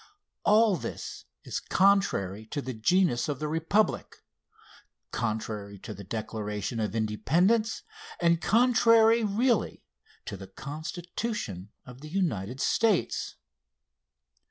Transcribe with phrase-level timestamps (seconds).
[0.43, 4.15] All this is contrary to the genius of the Republic,
[5.11, 7.83] contrary to the Declaration of Independence,
[8.19, 9.83] and contrary really
[10.25, 13.35] to the Constitution of the United States.